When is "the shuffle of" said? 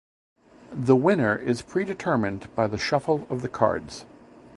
2.65-3.43